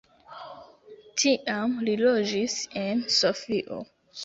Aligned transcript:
Tiam 1.23 1.77
li 1.89 1.95
loĝis 2.05 2.57
en 2.87 3.07
Sofio. 3.21 3.81